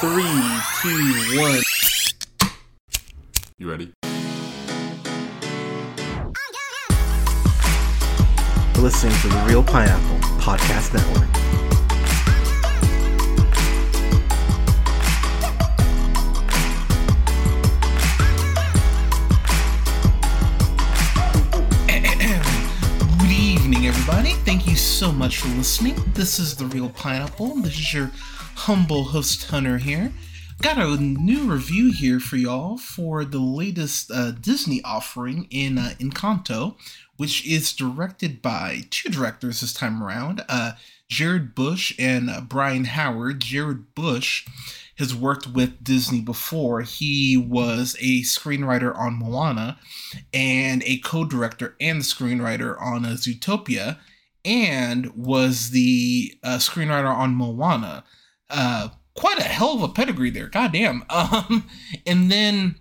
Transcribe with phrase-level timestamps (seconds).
[0.00, 0.24] Three,
[0.82, 1.62] two, one.
[3.58, 3.92] You ready?
[8.74, 11.30] You're listening to the Reel Pineapple Podcast Network.
[23.20, 24.32] Good evening, everybody.
[24.44, 25.94] Thank you so much for listening.
[26.14, 27.56] This is The Reel Pineapple.
[27.56, 28.10] This is your
[28.64, 30.10] humble host, Hunter, here.
[30.62, 35.90] Got a new review here for y'all for the latest uh, Disney offering in uh,
[35.98, 36.76] Encanto,
[37.18, 40.72] which is directed by two directors this time around uh,
[41.10, 43.40] Jared Bush and uh, Byron Howard.
[43.40, 44.46] Jared Bush
[44.96, 46.80] has worked with Disney before.
[46.80, 49.78] He was a screenwriter on Moana
[50.32, 53.98] and a co-director and the screenwriter on uh, Zootopia,
[54.42, 58.04] and was the uh, screenwriter on Moana.
[58.50, 61.04] Uh, quite a hell of a pedigree there, goddamn.
[61.10, 61.68] Um,
[62.06, 62.76] and then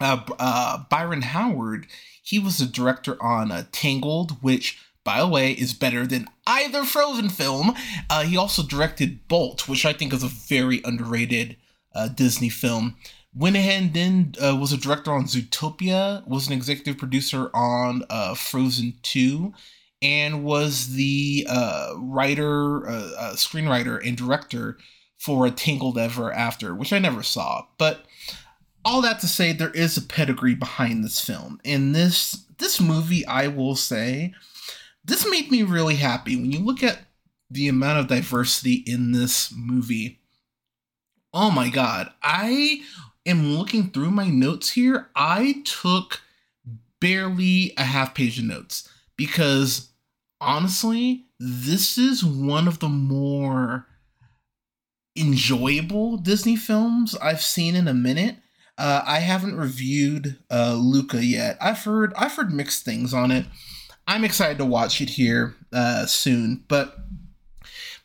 [0.00, 1.86] uh, uh, Byron Howard,
[2.22, 6.84] he was the director on uh, Tangled, which by the way, is better than either
[6.84, 7.74] Frozen film.
[8.08, 11.56] Uh, he also directed Bolt, which I think is a very underrated
[11.94, 12.96] uh, Disney film.
[13.34, 18.04] Went ahead and then uh, was a director on Zootopia, was an executive producer on
[18.10, 19.52] uh, Frozen 2,
[20.02, 24.76] and was the uh, writer, uh, screenwriter, and director
[25.18, 27.64] for A Tangled Ever After, which I never saw.
[27.78, 28.04] But
[28.84, 31.60] all that to say, there is a pedigree behind this film.
[31.64, 34.34] And this this movie, I will say,
[35.04, 36.98] this made me really happy when you look at
[37.50, 40.20] the amount of diversity in this movie.
[41.32, 42.82] Oh my god, I
[43.24, 45.08] am looking through my notes here.
[45.14, 46.20] I took
[47.00, 49.91] barely a half page of notes because
[50.42, 53.86] honestly, this is one of the more
[55.16, 58.36] enjoyable Disney films I've seen in a minute.
[58.76, 61.56] Uh, I haven't reviewed uh, Luca yet.
[61.60, 63.46] I've heard I've heard mixed things on it.
[64.06, 66.64] I'm excited to watch it here uh, soon.
[66.68, 66.96] But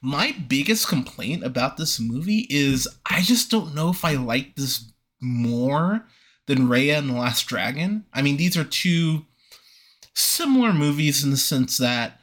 [0.01, 4.91] my biggest complaint about this movie is I just don't know if I like this
[5.19, 6.05] more
[6.45, 8.05] than Raya and the Last Dragon.
[8.13, 9.25] I mean, these are two
[10.13, 12.19] similar movies in the sense that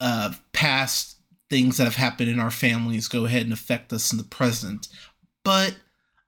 [0.00, 1.16] uh, past
[1.48, 4.88] things that have happened in our families go ahead and affect us in the present.
[5.44, 5.76] But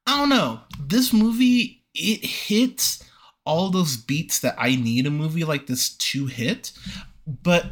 [0.07, 0.61] I don't know.
[0.81, 3.03] This movie, it hits
[3.45, 6.73] all those beats that I need a movie like this to hit.
[7.27, 7.67] But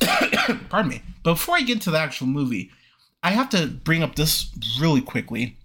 [0.70, 1.02] pardon me.
[1.22, 2.70] Before I get to the actual movie,
[3.22, 5.58] I have to bring up this really quickly.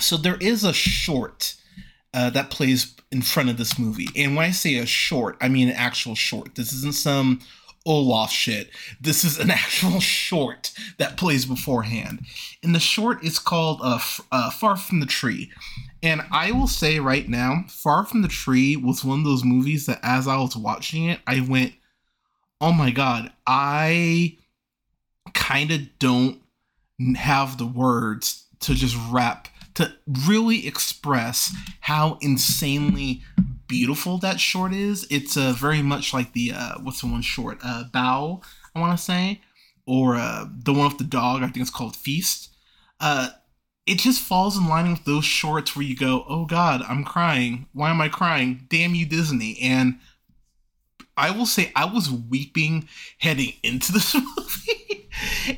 [0.00, 1.56] So there is a short
[2.14, 5.48] uh, that plays in front of this movie, and when I say a short, I
[5.48, 6.54] mean an actual short.
[6.54, 7.40] This isn't some
[7.86, 8.70] Olaf shit.
[9.00, 12.26] This is an actual short that plays beforehand.
[12.62, 15.50] And the short is called uh, F- uh, Far From the Tree.
[16.02, 19.86] And I will say right now, Far From the Tree was one of those movies
[19.86, 21.72] that as I was watching it, I went,
[22.60, 24.36] oh my god, I
[25.32, 26.40] kind of don't
[27.16, 29.92] have the words to just rap, to
[30.26, 33.22] really express how insanely
[33.66, 35.06] beautiful that short is.
[35.10, 37.58] It's uh, very much like the, uh, what's the one short?
[37.62, 38.42] Uh, Bao,
[38.74, 39.40] I want to say.
[39.86, 42.50] Or uh, the one with the dog, I think it's called Feast.
[43.00, 43.28] Uh,
[43.86, 47.66] it just falls in line with those shorts where you go, oh God, I'm crying.
[47.72, 48.66] Why am I crying?
[48.68, 49.58] Damn you, Disney.
[49.62, 50.00] And
[51.16, 52.88] I will say I was weeping
[53.18, 55.08] heading into this movie.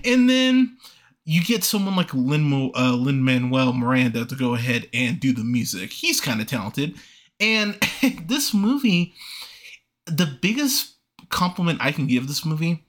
[0.04, 0.76] and then
[1.25, 5.44] you get someone like Lin uh, Lin Manuel Miranda to go ahead and do the
[5.44, 5.92] music.
[5.92, 6.96] He's kind of talented,
[7.41, 7.75] and
[8.26, 9.15] this movie,
[10.06, 10.94] the biggest
[11.28, 12.84] compliment I can give this movie,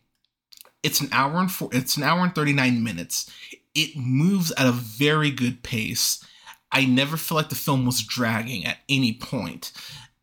[0.84, 3.30] it's an hour and four, it's an hour and thirty nine minutes.
[3.76, 6.24] It moves at a very good pace.
[6.72, 9.72] I never feel like the film was dragging at any point.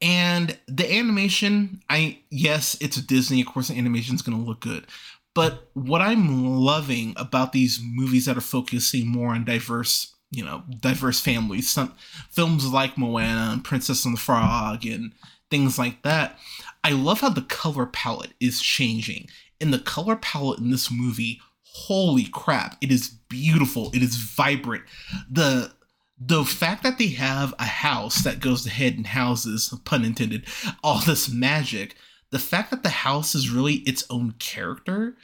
[0.01, 3.41] And the animation, I yes, it's Disney.
[3.41, 4.87] Of course, the animation is going to look good.
[5.35, 10.63] But what I'm loving about these movies that are focusing more on diverse, you know,
[10.81, 11.95] diverse families, some
[12.31, 15.13] films like Moana and Princess and the Frog and
[15.51, 16.39] things like that,
[16.83, 19.29] I love how the color palette is changing.
[19.61, 23.91] And the color palette in this movie, holy crap, it is beautiful.
[23.95, 24.85] It is vibrant.
[25.31, 25.73] The
[26.19, 30.47] the fact that they have a house that goes ahead and houses, pun intended,
[30.83, 31.95] all this magic,
[32.31, 35.17] the fact that the house is really its own character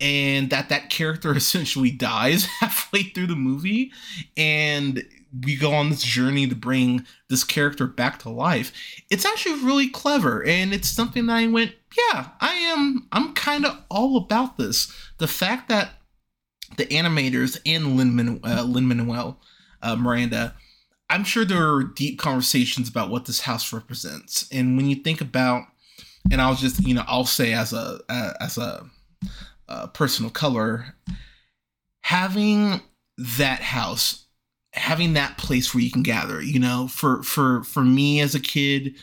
[0.00, 3.92] and that that character essentially dies halfway through the movie
[4.36, 5.04] and
[5.44, 8.72] we go on this journey to bring this character back to life
[9.10, 13.66] it's actually really clever and it's something that i went yeah i am i'm kind
[13.66, 15.90] of all about this the fact that
[16.76, 19.40] the animators and lin uh, manuel
[19.82, 20.54] uh, Miranda,
[21.08, 24.48] I'm sure there are deep conversations about what this house represents.
[24.50, 25.64] And when you think about,
[26.30, 28.84] and I'll just, you know, I'll say as a uh, as a,
[29.68, 30.94] a personal color,
[32.02, 32.80] having
[33.16, 34.26] that house,
[34.72, 38.40] having that place where you can gather, you know, for for for me as a
[38.40, 38.94] kid,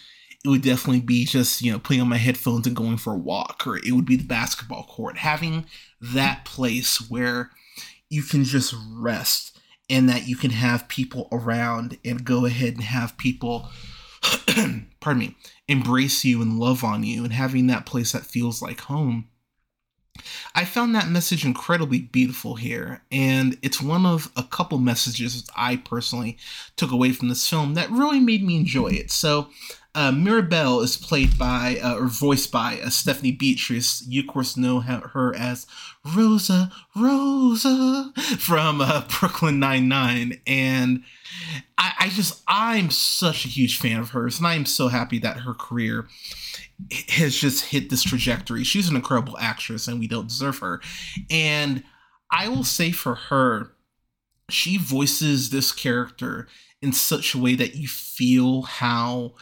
[0.45, 3.17] it would definitely be just you know putting on my headphones and going for a
[3.17, 5.17] walk, or it would be the basketball court.
[5.17, 5.65] Having
[6.01, 7.49] that place where
[8.09, 9.57] you can just rest
[9.89, 13.69] and that you can have people around and go ahead and have people
[15.01, 15.35] pardon me
[15.67, 19.27] embrace you and love on you and having that place that feels like home
[20.55, 25.77] I found that message incredibly beautiful here, and it's one of a couple messages I
[25.77, 26.37] personally
[26.75, 29.09] took away from this film that really made me enjoy it.
[29.09, 29.49] So,
[29.95, 34.03] uh, Mirabel is played by uh, or voiced by uh, Stephanie Beatriz.
[34.07, 35.67] You of course know her as
[36.15, 41.03] Rosa Rosa from uh, Brooklyn Nine Nine, and
[41.77, 45.19] I, I just I'm such a huge fan of hers, and I am so happy
[45.19, 46.07] that her career
[47.09, 48.63] has just hit this trajectory.
[48.63, 50.81] She's an incredible actress, and we don't deserve her.
[51.29, 51.83] And
[52.31, 53.73] I will say for her,
[54.49, 56.47] she voices this character
[56.81, 59.33] in such a way that you feel how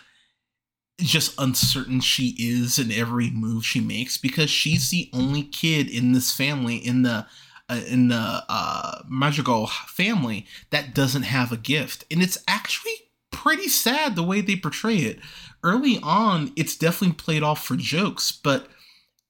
[1.00, 6.12] just uncertain she is in every move she makes because she's the only kid in
[6.12, 7.26] this family in the
[7.70, 12.94] uh, in the uh, Madrigal family that doesn't have a gift, and it's actually
[13.32, 15.20] pretty sad the way they portray it.
[15.64, 18.68] Early on, it's definitely played off for jokes, but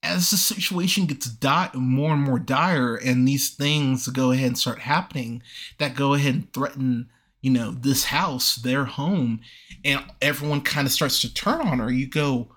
[0.03, 4.57] as the situation gets di- more and more dire, and these things go ahead and
[4.57, 5.43] start happening
[5.77, 7.09] that go ahead and threaten
[7.41, 9.41] you know, this house, their home,
[9.83, 12.55] and everyone kind of starts to turn on her, you go,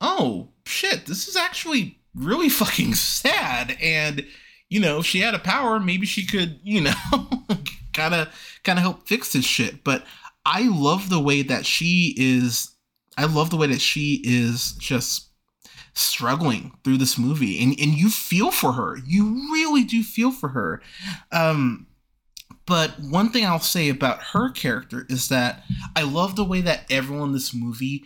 [0.00, 3.76] oh, shit, this is actually really fucking sad.
[3.80, 4.26] And,
[4.68, 6.94] you know, if she had a power, maybe she could, you know,
[7.92, 8.28] kind of
[8.64, 9.84] kind of help fix this shit.
[9.84, 10.04] But
[10.46, 12.70] I love the way that she is
[13.16, 15.28] I love the way that she is just
[15.94, 18.98] struggling through this movie and and you feel for her.
[19.06, 20.82] You really do feel for her.
[21.32, 21.86] Um
[22.66, 25.64] but one thing I'll say about her character is that
[25.94, 28.04] I love the way that everyone in this movie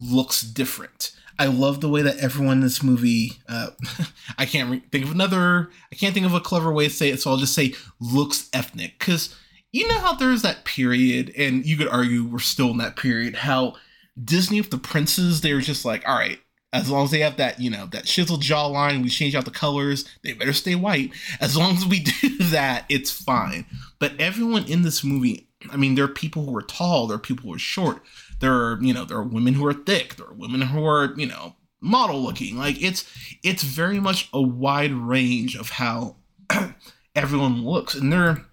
[0.00, 1.12] looks different.
[1.38, 3.32] I love the way that everyone in this movie.
[3.48, 3.68] Uh,
[4.38, 5.70] I can't re- think of another.
[5.90, 8.50] I can't think of a clever way to say it, so I'll just say looks
[8.52, 8.98] ethnic.
[8.98, 9.34] Because
[9.72, 13.36] you know how there's that period, and you could argue we're still in that period.
[13.36, 13.74] How
[14.22, 16.40] Disney with the princes, they were just like, all right,
[16.72, 19.50] as long as they have that, you know, that chiseled jawline, we change out the
[19.50, 21.12] colors, they better stay white.
[21.40, 23.66] As long as we do that, it's fine.
[23.98, 27.20] But everyone in this movie, I mean, there are people who are tall, there are
[27.20, 28.02] people who are short,
[28.40, 31.14] there are, you know, there are women who are thick, there are women who are,
[31.16, 32.56] you know, model looking.
[32.56, 33.04] Like it's
[33.42, 36.16] it's very much a wide range of how
[37.14, 37.94] everyone looks.
[37.94, 38.46] And there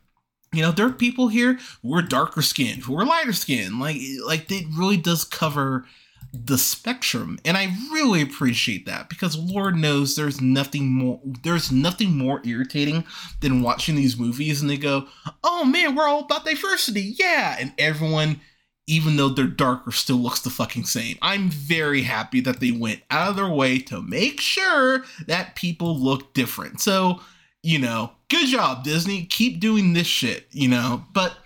[0.54, 3.80] you know, there are people here who are darker skinned, who are lighter skinned.
[3.80, 5.86] Like like it really does cover
[6.34, 12.18] the spectrum and i really appreciate that because lord knows there's nothing more there's nothing
[12.18, 13.04] more irritating
[13.40, 15.08] than watching these movies and they go
[15.44, 17.16] oh man we're all about diversity.
[17.18, 18.42] Yeah and everyone
[18.88, 21.18] even though they're darker still looks the fucking same.
[21.22, 26.00] I'm very happy that they went out of their way to make sure that people
[26.00, 26.80] look different.
[26.80, 27.20] So
[27.64, 31.38] you know good job disney keep doing this shit you know but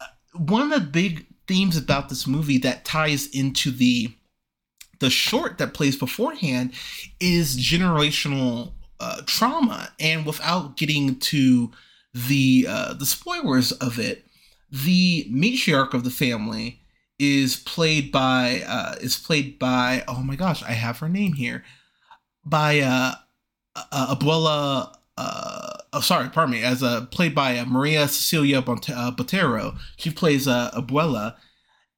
[0.00, 4.12] uh, one of the big themes about this movie that ties into the
[5.00, 6.72] the short that plays beforehand
[7.20, 11.70] is generational uh, trauma, and without getting to
[12.14, 14.24] the uh, the spoilers of it,
[14.70, 16.80] the matriarch of the family
[17.18, 21.64] is played by uh, is played by oh my gosh, I have her name here
[22.44, 23.12] by uh,
[23.76, 24.94] uh Abuela.
[25.18, 26.62] Uh, oh, sorry, pardon me.
[26.62, 31.34] As uh, played by uh, Maria Cecilia Bont- uh, Botero, she plays uh, Abuela,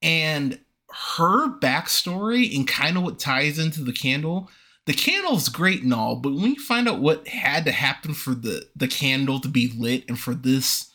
[0.01, 0.59] and
[0.91, 4.51] her backstory and kind of what ties into the candle
[4.87, 8.35] the candle's great and all but when you find out what had to happen for
[8.35, 10.91] the the candle to be lit and for this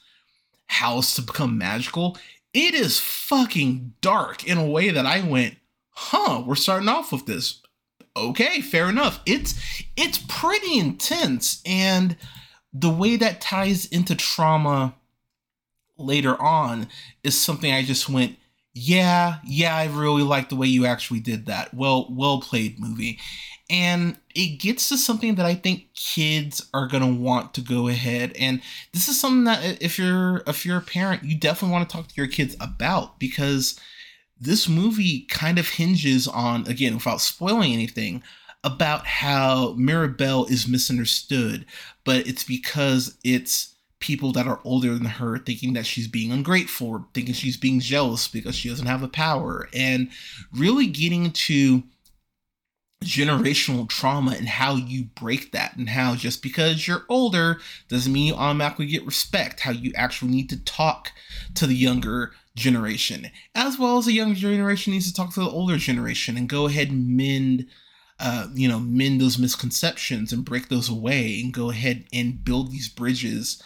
[0.68, 2.18] house to become magical
[2.54, 5.56] it is fucking dark in a way that i went
[5.92, 7.62] huh we're starting off with this
[8.16, 9.56] okay fair enough it's
[9.98, 12.16] it's pretty intense and
[12.74, 14.94] the way that ties into trauma
[15.98, 16.88] later on
[17.24, 18.38] is something i just went
[18.78, 21.74] yeah, yeah, I really like the way you actually did that.
[21.74, 23.20] Well, well played, movie.
[23.70, 28.34] And it gets to something that I think kids are gonna want to go ahead.
[28.38, 28.62] And
[28.92, 32.10] this is something that if you're if you're a parent, you definitely want to talk
[32.10, 33.80] to your kids about because
[34.40, 38.24] this movie kind of hinges on, again, without spoiling anything,
[38.64, 41.66] about how Mirabel is misunderstood,
[42.04, 47.08] but it's because it's people that are older than her thinking that she's being ungrateful,
[47.14, 50.10] thinking she's being jealous because she doesn't have the power, and
[50.54, 51.84] really getting to
[53.04, 58.28] generational trauma and how you break that and how just because you're older doesn't mean
[58.28, 61.12] you automatically get respect how you actually need to talk
[61.54, 63.30] to the younger generation.
[63.54, 66.68] As well as the younger generation needs to talk to the older generation and go
[66.68, 67.68] ahead and mend
[68.18, 72.72] uh, you know mend those misconceptions and break those away and go ahead and build
[72.72, 73.62] these bridges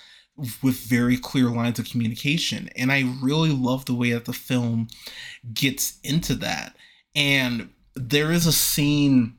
[0.64, 2.70] with very clear lines of communication.
[2.76, 4.88] And i really love the way that the film
[5.54, 6.76] gets into that.
[7.16, 9.36] And there is a scene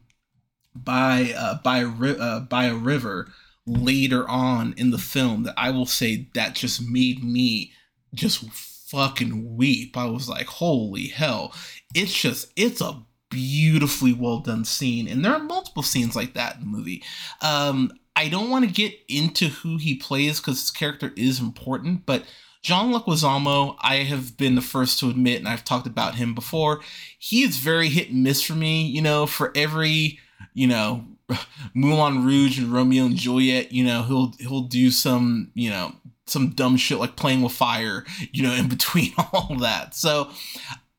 [0.75, 3.29] by uh, by uh, by a river
[3.67, 7.73] later on in the film that I will say that just made me
[8.15, 8.45] just
[8.91, 9.97] fucking weep.
[9.97, 11.55] I was like, holy hell!
[11.95, 16.57] It's just it's a beautifully well done scene, and there are multiple scenes like that
[16.57, 17.03] in the movie.
[17.41, 22.05] Um, I don't want to get into who he plays because his character is important,
[22.05, 22.25] but
[22.63, 26.81] John Leguizamo, I have been the first to admit, and I've talked about him before.
[27.19, 28.83] He is very hit and miss for me.
[28.83, 30.19] You know, for every
[30.53, 31.07] you know
[31.75, 35.95] Moulin Rouge and Romeo and Juliet, you know, he'll he'll do some you know
[36.31, 39.95] some dumb shit like playing with fire, you know, in between all that.
[39.95, 40.31] So,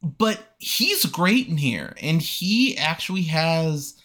[0.01, 3.95] but he's great in here, and he actually has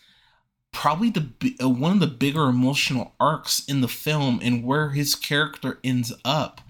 [0.73, 5.15] probably the uh, one of the bigger emotional arcs in the film and where his
[5.15, 6.61] character ends up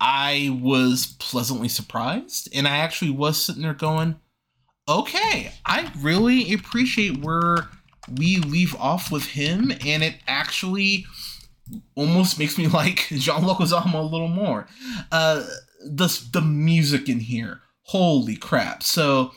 [0.00, 2.48] I was pleasantly surprised.
[2.54, 4.18] And I actually was sitting there going,
[4.88, 7.68] okay, I really appreciate where
[8.16, 9.72] we leave off with him.
[9.84, 11.04] And it actually
[11.94, 14.66] almost makes me like John Leguizamo a little more.
[15.10, 15.44] Uh,
[15.84, 18.82] the, the music in here, holy crap.
[18.82, 19.32] So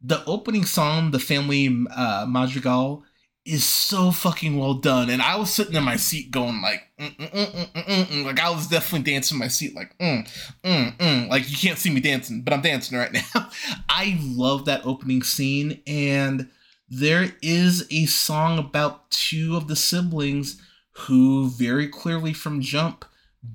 [0.00, 3.04] the opening song, The Family uh, Madrigal,
[3.46, 5.08] is so fucking well done.
[5.08, 8.66] And I was sitting in my seat going like, mm, mm, mm, like I was
[8.66, 10.28] definitely dancing in my seat, like, mm,
[10.64, 11.28] mm, mm.
[11.28, 13.48] like you can't see me dancing, but I'm dancing right now.
[13.88, 16.48] I love that opening scene, and
[16.88, 20.60] there is a song about two of the siblings
[20.96, 23.04] who very clearly from jump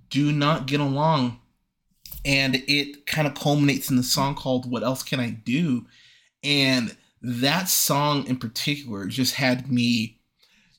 [0.09, 1.39] do not get along.
[2.23, 5.85] And it kind of culminates in the song called What Else Can I Do?
[6.43, 10.19] And that song in particular just had me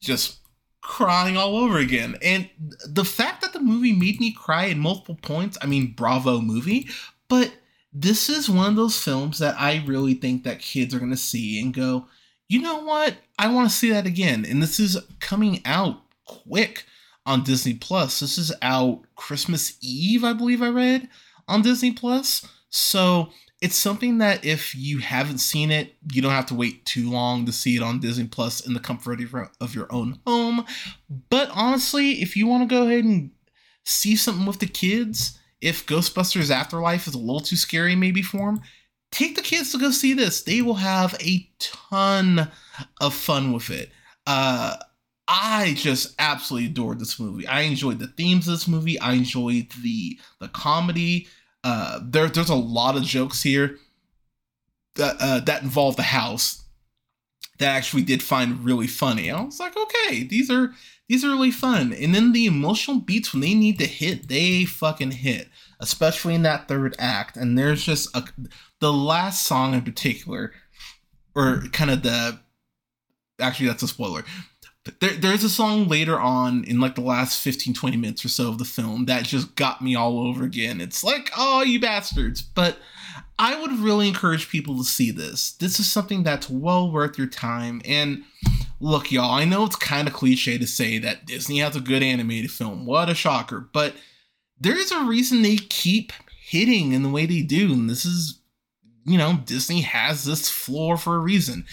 [0.01, 0.39] just
[0.83, 2.17] crying all over again.
[2.23, 2.49] And
[2.87, 6.89] the fact that the movie made me cry at multiple points, I mean, bravo movie,
[7.29, 7.53] but
[7.93, 11.17] this is one of those films that I really think that kids are going to
[11.17, 12.07] see and go,
[12.49, 13.17] you know what?
[13.39, 14.45] I want to see that again.
[14.45, 16.01] And this is coming out
[16.49, 16.85] quick
[17.27, 18.21] on Disney Plus.
[18.21, 21.09] This is out Christmas Eve, I believe I read
[21.49, 22.47] on Disney Plus.
[22.71, 27.11] So it's something that if you haven't seen it, you don't have to wait too
[27.11, 29.21] long to see it on Disney Plus in the comfort
[29.61, 30.65] of your own home.
[31.31, 33.31] But honestly, if you want to go ahead and
[33.85, 38.47] see something with the kids, if Ghostbusters Afterlife is a little too scary maybe for
[38.47, 38.61] them,
[39.13, 40.43] take the kids to go see this.
[40.43, 42.51] They will have a ton
[43.01, 43.93] of fun with it.
[44.27, 44.77] Uh,
[45.35, 47.47] I just absolutely adored this movie.
[47.47, 49.01] I enjoyed the themes of this movie.
[49.01, 51.27] I enjoyed the the comedy
[51.65, 53.79] uh, there, there's a lot of jokes here
[54.97, 56.65] that uh, that involve the house
[57.59, 59.31] that I actually did find really funny.
[59.31, 60.73] I was like, okay, these are
[61.09, 61.93] these are really fun.
[61.93, 65.49] And then the emotional beats when they need to hit, they fucking hit,
[65.81, 67.37] especially in that third act.
[67.37, 68.25] And there's just a
[68.81, 70.53] the last song in particular,
[71.35, 72.41] or kind of the
[73.39, 74.25] actually that's a spoiler
[75.01, 78.49] there, there's a song later on in like the last 15 20 minutes or so
[78.49, 80.81] of the film that just got me all over again.
[80.81, 82.43] It's like oh you bastards.
[82.43, 82.79] But
[83.39, 85.53] i would really encourage people to see this.
[85.53, 87.81] This is something that's well worth your time.
[87.85, 88.25] And
[88.81, 92.03] look y'all i know it's kind of cliche to say that disney has a good
[92.03, 92.85] animated film.
[92.85, 93.61] What a shocker.
[93.61, 93.95] But
[94.59, 96.13] there's a reason they keep
[96.45, 98.42] hitting in the way they do and this is
[99.05, 101.67] you know, Disney has this floor for a reason.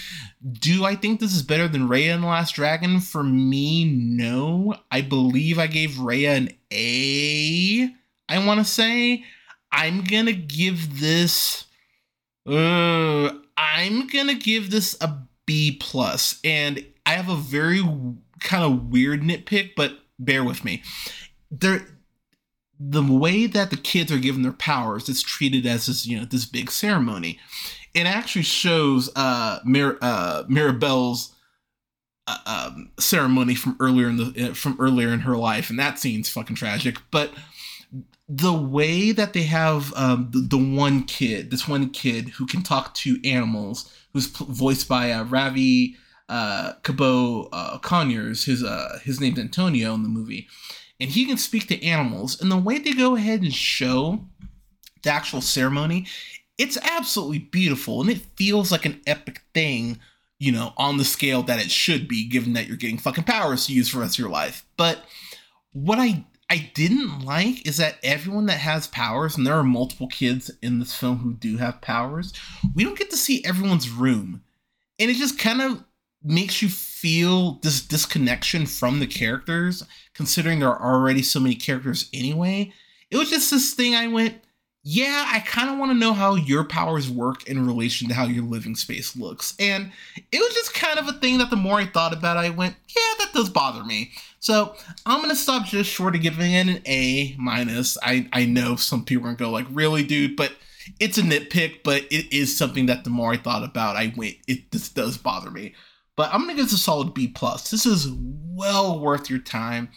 [0.52, 3.00] Do I think this is better than Raya and the Last Dragon?
[3.00, 4.76] For me, no.
[4.92, 7.90] I believe I gave Raya an A.
[8.30, 9.24] I want to say
[9.72, 11.66] I'm gonna give this.
[12.48, 17.82] Uh, I'm gonna give this a B plus, and I have a very
[18.40, 20.84] kind of weird nitpick, but bear with me.
[21.52, 21.86] There,
[22.80, 26.26] the way that the kids are given their powers is treated as this you know
[26.26, 27.40] this big ceremony.
[27.94, 31.36] It actually shows uh, Mir- uh mirabel's
[32.28, 36.00] uh, um, ceremony from earlier in the uh, from earlier in her life and that
[36.00, 36.98] scene's fucking tragic.
[37.12, 37.32] But
[38.30, 42.62] the way that they have um, the, the, one kid this one kid who can
[42.62, 45.96] talk to animals who's voiced by uh, ravi
[46.30, 50.48] uh, Cabo uh, Conyers his uh, his name's Antonio in the movie
[51.00, 52.42] and he can speak to animals.
[52.42, 54.26] And the way they go ahead and show
[55.04, 56.06] the actual ceremony,
[56.58, 60.00] it's absolutely beautiful and it feels like an epic thing,
[60.40, 63.66] you know, on the scale that it should be, given that you're getting fucking powers
[63.66, 64.66] to use for the rest of your life.
[64.78, 65.06] But
[65.72, 70.08] what I I didn't like is that everyone that has powers, and there are multiple
[70.08, 72.34] kids in this film who do have powers,
[72.74, 74.42] we don't get to see everyone's room.
[74.98, 75.84] And it just kind of
[76.24, 79.84] makes you feel this disconnection from the characters,
[80.14, 82.74] considering there are already so many characters anyway.
[83.10, 84.36] It was just this thing I went,
[84.84, 88.26] yeah, I kind of want to know how your powers work in relation to how
[88.26, 89.54] your living space looks.
[89.60, 89.92] And
[90.32, 92.50] it was just kind of a thing that the more I thought about it, I
[92.50, 94.12] went, yeah, that does bother me.
[94.40, 97.98] So I'm gonna stop just short of giving it an A minus.
[98.02, 100.54] I I know some people are gonna go like, really, dude, but
[101.00, 104.38] it's a nitpick, but it is something that the more I thought about, I went,
[104.48, 105.74] it this does bother me.
[106.20, 107.72] But I'm gonna give this a solid B plus.
[107.72, 109.88] This is well worth your time.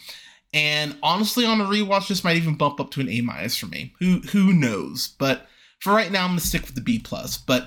[0.54, 3.66] And honestly, on a rewatch, this might even bump up to an A minus for
[3.66, 3.92] me.
[3.98, 5.16] Who who knows?
[5.18, 5.48] But
[5.80, 7.38] for right now, I'm gonna stick with the B plus.
[7.38, 7.66] But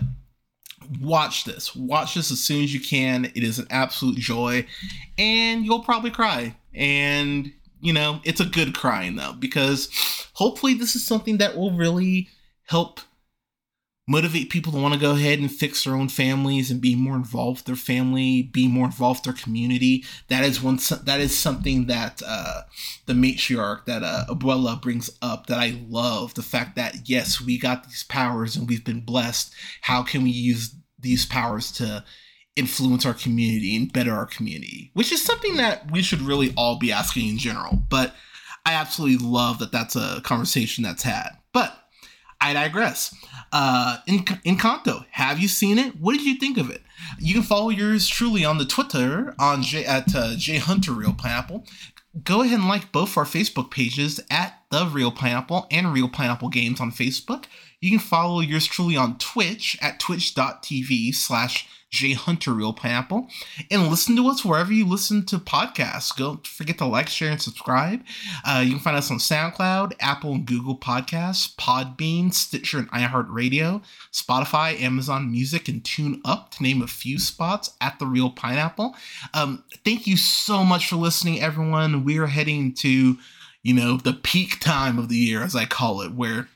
[1.01, 1.75] watch this.
[1.75, 3.25] Watch this as soon as you can.
[3.25, 4.65] It is an absolute joy,
[5.17, 6.55] and you'll probably cry.
[6.73, 9.89] And you know, it's a good crying though, because
[10.31, 12.29] hopefully this is something that will really
[12.67, 13.01] help
[14.07, 17.15] motivate people to want to go ahead and fix their own families and be more
[17.15, 20.03] involved with their family, be more involved with their community.
[20.27, 20.79] That is one.
[21.03, 22.61] That is something that uh,
[23.07, 26.35] the matriarch that uh, Abuela brings up that I love.
[26.35, 29.53] The fact that yes, we got these powers and we've been blessed.
[29.81, 32.03] How can we use these powers to
[32.55, 34.91] influence our community and better our community?
[34.93, 37.81] Which is something that we should really all be asking in general.
[37.89, 38.13] But
[38.65, 41.29] I absolutely love that that's a conversation that's had.
[41.53, 41.84] But
[42.45, 43.15] I digress.
[43.51, 45.99] Uh, in Encanto, have you seen it?
[45.99, 46.83] What did you think of it?
[47.17, 51.13] You can follow yours truly on the Twitter on J at uh, J Hunter Reel
[51.13, 51.65] Pineapple.
[52.23, 56.49] Go ahead and like both our Facebook pages at the Reel Pineapple and Reel Pineapple
[56.49, 57.45] Games on Facebook.
[57.85, 63.27] You can follow yours truly on Twitch at twitch.tv slash J Hunter Reel Pineapple,
[63.69, 66.17] and listen to us wherever you listen to podcasts.
[66.17, 68.01] Don't forget to like, share, and subscribe.
[68.43, 73.83] Uh, you can find us on SoundCloud, Apple and Google Podcasts, Podbean, Stitcher, and iHeartRadio,
[74.11, 78.95] Spotify, Amazon Music, and Tune Up, to name a few spots at the Reel Pineapple.
[79.35, 82.03] Um, thank you so much for listening, everyone.
[82.03, 83.19] We are heading to,
[83.61, 86.49] you know, the peak time of the year, as I call it, where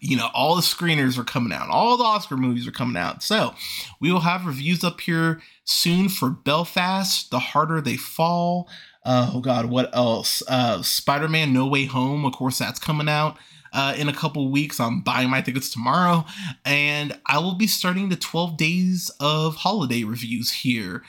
[0.00, 3.22] you know, all the screeners are coming out, all the Oscar movies are coming out.
[3.22, 3.54] So
[4.00, 8.68] we will have reviews up here soon for Belfast, The Harder They Fall.
[9.04, 10.42] Uh, oh God, what else?
[10.46, 12.24] Uh, Spider-Man: No Way Home.
[12.24, 13.38] Of course, that's coming out
[13.72, 14.78] uh, in a couple weeks.
[14.78, 16.24] I'm buying my tickets tomorrow,
[16.64, 21.02] and I will be starting the 12 days of holiday reviews here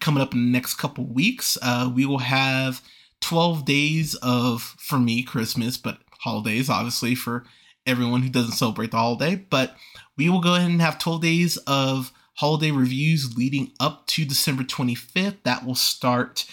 [0.00, 1.58] coming up in the next couple weeks.
[1.60, 2.82] Uh, we will have
[3.20, 7.44] 12 days of, for me, Christmas, but holidays obviously for
[7.86, 9.76] everyone who doesn't celebrate the holiday, but
[10.16, 14.62] we will go ahead and have 12 days of holiday reviews leading up to December
[14.62, 15.36] 25th.
[15.44, 16.46] That will start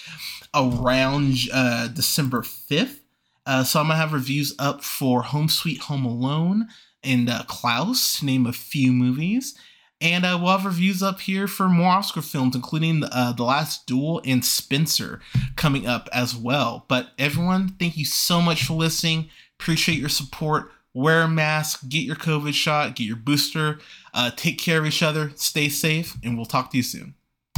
[0.54, 3.00] around uh, December 5th.
[3.46, 6.68] Uh, so I'm gonna have reviews up for Home Sweet Home Alone
[7.04, 9.58] and uh, Klaus, to name a few movies.
[10.00, 13.86] And uh, we'll have reviews up here for more Oscar films, including uh, The Last
[13.86, 15.22] Duel and Spencer
[15.56, 16.86] coming up as well.
[16.88, 19.30] But everyone, thank you so much for listening.
[19.60, 23.80] Appreciate your support wear a mask, get your COVID shot, get your booster,
[24.14, 27.16] uh, take care of each other, stay safe, and we'll talk to you soon.